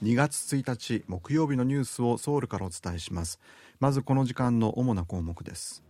[0.00, 3.40] 2月1日木曜日のニュースをソウルからお伝えします。
[3.80, 5.82] まずこの時間の主な項目です。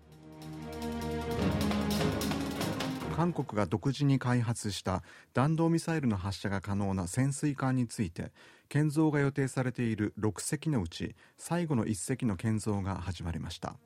[3.14, 5.02] 韓国が独自に開発した
[5.34, 8.32] 弾道ミサイルの発射が可能な潜水艦について
[8.70, 13.76] 建造が予定されている6隻のうち最後の1隻の建造が始まりました。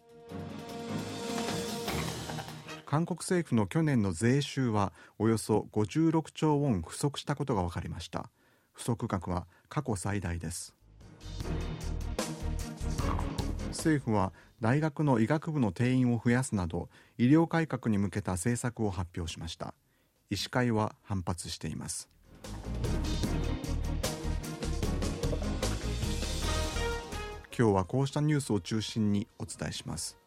[2.87, 8.31] 韓国政府の去年の税収はおよそ56兆ウォン不足したことが分かりました。
[8.73, 10.75] 不足額は過去最大です。
[13.69, 19.73] 政府は大学の医学部の定員を増やすなど医療改革に向けた政策を発表しました。
[20.29, 22.11] 医師会は反発しています。
[27.57, 30.19] 今日はこうしたニュースを中心にお伝えします。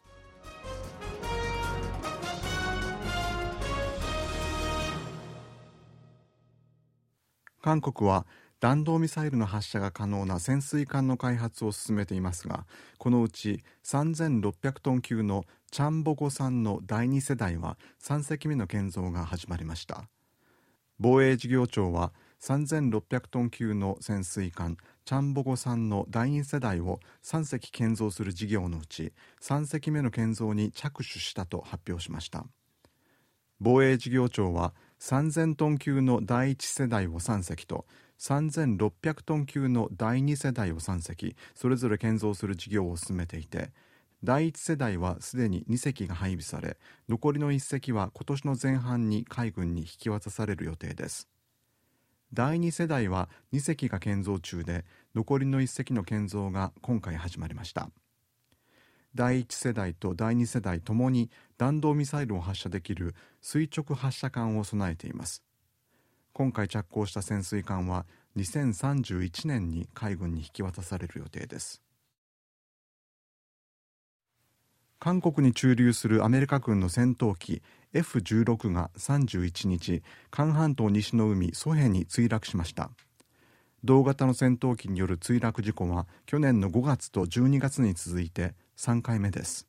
[7.62, 8.26] 韓国は
[8.58, 12.66] 弾道ミサイルの発射が可能な潜水艦の開発を進めていますが
[12.98, 20.04] このうち3600トン級のチャンボゴ産の第2世代は3隻目の建造が始まりました。
[20.98, 29.12] 防衛事業庁は3600トン級の潜水艦チャンボゴ産の第2世代を3隻建造する事業のうち
[29.42, 32.46] 3隻目の建造に着手したと発表しました。
[33.60, 37.86] 防衛事業庁は3000トン級の第1世代を3隻と
[38.18, 43.70] 3600トン級の第2世代を3隻それぞれ建造する事業を進めていて
[44.24, 46.78] 第1世代はすでに2隻が配備され
[47.08, 51.28] 残りの1隻は今年の前半に海軍に引き渡される予定です。
[52.32, 57.90] 第2世代は2隻が建造中で残りの1隻の建造が今回始まりました。
[59.14, 65.45] 第1世代と第2世代ともに弾道ミサイルを発射できる垂直発射管を備えています。
[66.36, 68.04] 今回着工した潜水艦は
[68.36, 71.80] 2031年に海軍に引き渡される予定です。
[74.98, 77.62] 韓国に駐留するアメリカ軍の戦闘機
[77.94, 82.90] F16 が31日韓半島西の海ソヘに墜落しました。
[83.82, 89.66] 同型の戦闘機による墜落事故は去年の5月と12月に続いて3回目です。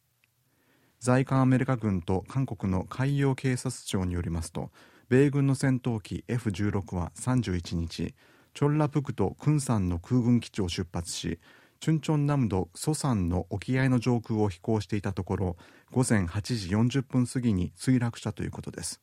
[0.99, 4.69] 在韓アメリカ軍と韓国の海洋警察庁によりますと
[5.09, 8.13] 米軍の戦闘機 F16 は31日
[8.53, 11.39] チョンラプクとクンサンの空軍基地を出発し
[11.79, 15.57] チュンチョンナムドソサンの沖合の上空を飛行していたところ
[15.91, 18.99] 午前8時40分過ぎに墜落したということです。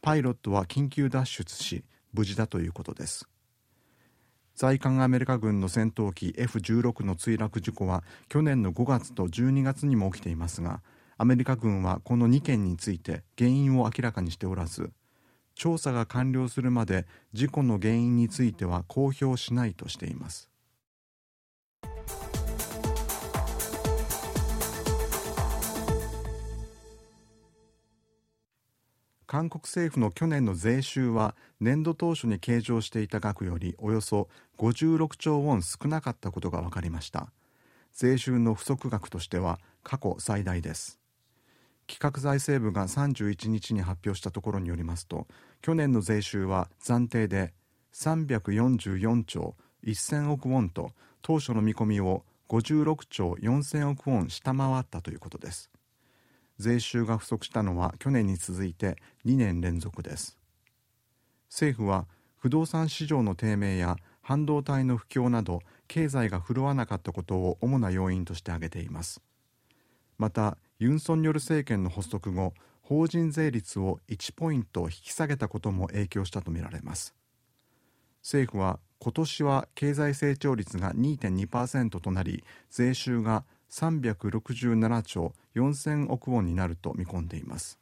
[0.00, 3.28] パイロットは緊急脱出し無事だということです。
[4.54, 10.82] 在韓アメリカ軍の戦闘機 F16 の墜落事故は去年の5月と12月にも起きていますが
[11.16, 14.92] アメリカ軍はこの2件について原因を明らかにしておらず
[15.54, 20.50] 調査が完了するまで事故の原因については公表しないとしています。
[29.30, 34.28] 韓国政府の去年の税収は年度当初に計上していた額よりおよそ
[34.58, 37.30] 56兆ウォン少なかったことが分かりました。
[37.92, 40.99] 税収の不足額としては過去最大です。
[41.90, 45.26] 企画財政部が31日に発表したところによりますと
[45.60, 47.52] 去年の税収は暫定で
[47.92, 55.68] 344兆1000億ウォンと当初の見込みを56兆4000億ウォン下回ったということです。
[56.58, 58.96] 税収が不足したのは去年に続いて
[59.26, 60.38] 2年連続です。
[61.48, 69.20] 政府は不動産市場の低迷や半導体の不況など経済が振るわなかったことを主な要因として挙げています。
[70.18, 77.14] またユン・ソンニョル政権の発足後法人税率を1ポイント引き下げたことも影響したとみられます。
[78.22, 87.78] 政府は今年は経済成長率が2.2%となり税収が367兆4000億ウォンになると見込んでいます。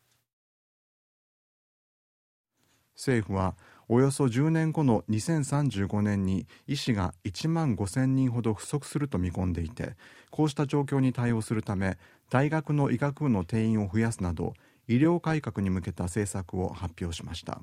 [2.97, 3.55] 政府は
[3.89, 9.97] およそ10年後の2035年に医師が1万5000人ほど不足すると見込んでいて
[10.31, 11.97] こうした状況に対応するため
[12.31, 14.53] 大学の医学部の定員を増やすなど
[14.89, 17.63] 医療改革に向けた政策を発表しました。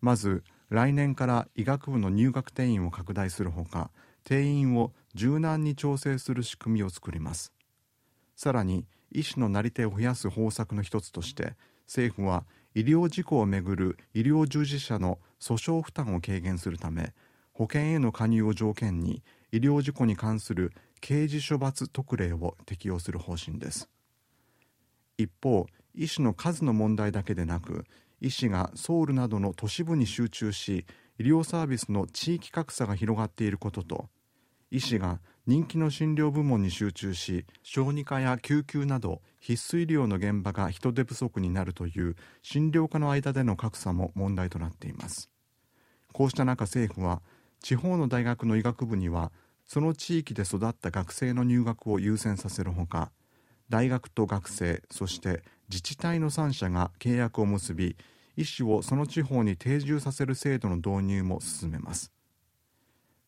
[0.00, 3.90] まず来年から医学部の入学定員を拡大するほか
[4.24, 7.52] 定員を柔軟に調整する仕組みを作ります。
[8.36, 11.54] さらに医師のなり手を増やす方策の一つとして
[11.86, 12.44] 政府は
[12.76, 17.14] 医療事故をめぐる医療従事者の訴訟負担を軽減するため
[17.54, 23.88] 保険への加入を条件に医療事故に関する刑事処罰特例を適用する方針です。
[25.16, 27.86] 一方医師の数の問題だけでなく
[28.20, 30.84] 医師がソウルなどの都市部に集中し
[31.18, 34.10] 医療サービスの地域格差が広がっていることと
[34.70, 45.30] 医師が人気の診療部門に集中し小児科や救急など必須医療の現場が人手不足になるという診療科の間での格差も問題となっています。
[46.12, 47.22] こうした中政府は
[47.60, 49.30] 地方の大学の医学部には
[49.66, 53.10] その地域で育った学生の入学を優先させるほか
[53.68, 57.96] 大学と学生そして自治体の3社が契約を結び
[58.36, 62.12] 医師をその地方に定住させる制度の導入も進めます。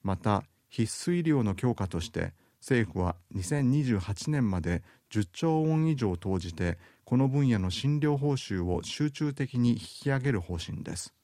[0.02, 11.15] また必須医療の強化として政府は2028年まで10兆ウォン以上投じてこの分野の診療報酬を集中的に引き上げる方針です。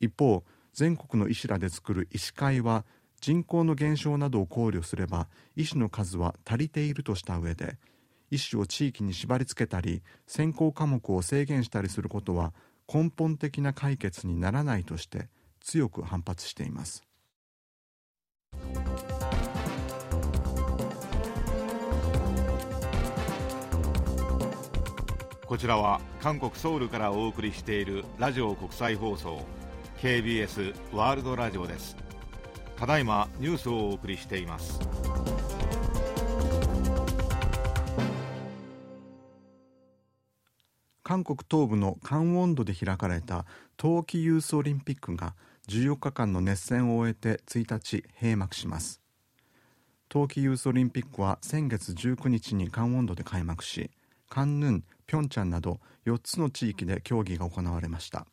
[0.00, 2.84] 一方全国の医師らで作る医師会は
[3.20, 7.76] 人口の減少などを考慮すれば医師の数は足りているとした上で
[8.30, 12.52] 医師を地域に縛り付けたり専攻科目を制限したりすることは
[12.92, 15.28] 根本的な解決にならないとして
[15.60, 17.04] 強く反発しています。
[25.52, 29.44] こちらは韓国ソウルからお送りしているラジオ国際放送
[30.00, 31.94] KBS ワールドラジオです。
[32.78, 34.80] ただいまニュースをお送りしています。
[41.02, 43.44] 韓国東部のカンウォンドで開かれた
[43.76, 45.34] 冬季ユースオリンピックが
[45.68, 49.02] 14日間の熱戦を終えて1日閉幕します。
[50.08, 53.90] 冬季ユースオリンピックは先月19日にカンウォンドで開幕し
[54.32, 58.26] カンヌン、ピョンチャンなど4つの地域で競技が行われました。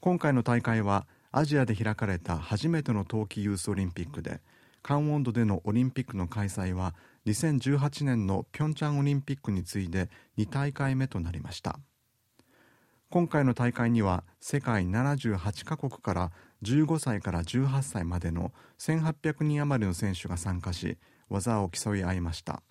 [0.00, 4.40] 今回の大会はアジアで開かれた初めての冬季ユースオリンピックで
[4.84, 6.94] カンウォンドでのオリンピックの開催は
[7.26, 10.08] 2018年のピョンチャンオリンピックに次いで
[10.38, 11.80] 2大会目となりました。
[13.10, 16.30] 今回の大会には世界78カ国から
[16.62, 20.96] 15歳から18歳までの1800人余りの選手が参加し
[21.28, 22.62] 技を競い合いました。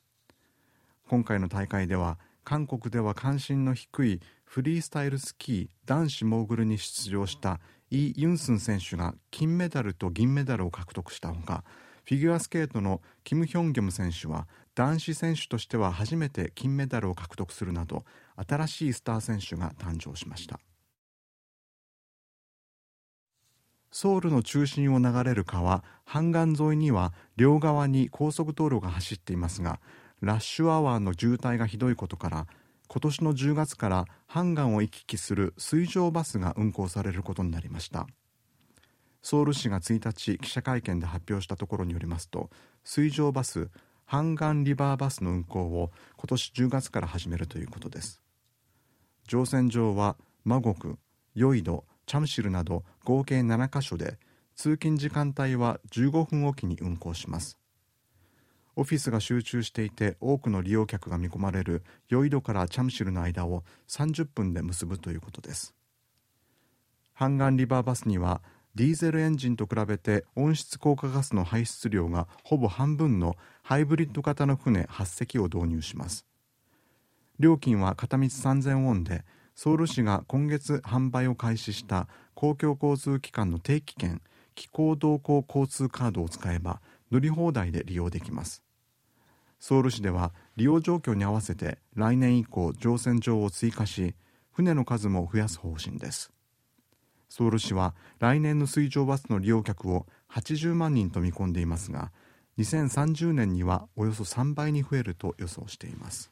[1.09, 7.59] 今回の大会では韓国では関心の低いフリースタイルスキー男子モーグルに出場した
[7.89, 11.63] イ・ユンスン選手が金メダルと銀メダルを獲得したほか
[12.03, 18.03] フィギュアスケートのキム・ヒョンギョム選手は男子選手としては初めて金メダルを獲得するなど
[18.35, 20.59] 新しいスター選手が誕生しました。
[23.91, 29.81] ソウルの中心を流れる川ハンガン沿いには両側に高速道路が走っていますが
[30.21, 32.47] ラッシュアワーの渋滞がひどいことから
[32.87, 38.05] 今年の10月からハンガンを行き来する水上バスが運行されることになりました。
[39.23, 42.49] ソウル市が1日記者会見で発表したところによりますと
[42.83, 43.69] 水上バス
[44.05, 48.21] ハンガンリバーバスの運行を今年10月から始めるということです。
[49.27, 50.97] 乗船場はマゴク、
[51.33, 54.19] ヨイド、チャムシルなど合計7カ所で
[54.55, 57.60] 通勤時間帯は15分おきに運行します。
[58.75, 65.73] オフィスが集中していて多くの利用客が見込まれるヨイドからチャムシルの間を30分で結ぶということです。
[67.13, 68.41] ハンガンリバーバスには
[68.73, 76.25] ディーゼルエンジンと比べて温室効果ガスの排出量がほぼ半分のハイブリッド型の船8隻を導入します。
[77.37, 79.25] 料金は片道3000ウォンで
[79.55, 84.21] ソウル市が今月販売を開始した公共交通機関の定期券
[84.55, 88.63] 気候動向交通カードを使えば乗り放題で利用できます。
[89.59, 94.15] ソウル市では利用状況に合わせて来年以降乗船場を追加し
[94.51, 96.31] 船の数も増やす方針です。
[97.29, 102.11] ソウル市は来年の水上バスの利用客を80万人と見込んでいますが
[102.57, 106.31] 2030年にはおよそ3倍に増えると予想しています。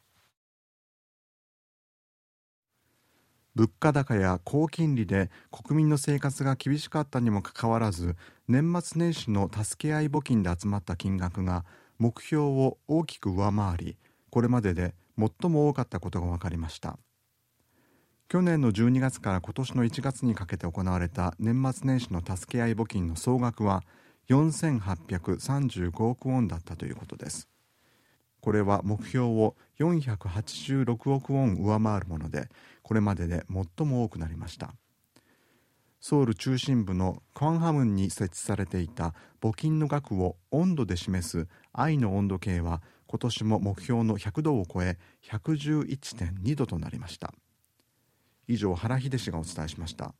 [3.56, 8.16] 物価高や高金利で国民の生活が厳しかったにもかかわらず
[8.48, 11.66] 年末年始の助け合い募金で集まった金額が
[11.98, 13.98] 目標を大きく上回り
[14.30, 16.98] これまでで最も多かったことが分かりました。
[18.30, 23.84] 去年の12月から今年の1月にかけて行われた年末年始の助け合い募金の総額は
[24.30, 27.50] 4835億ウォンだったということです。
[28.42, 32.50] これは目標を486億ウォン上回るもので
[32.82, 33.46] これまでで
[33.78, 34.74] 最も多くなりました。
[36.02, 44.98] ソウル中心部のクワンハムンに設置されていた募金の額を温度で示す愛の温度計は今年も目標の100度を超え
[45.30, 47.34] 111.2度となりました。
[48.48, 50.14] 以上原秀氏がお伝えしました。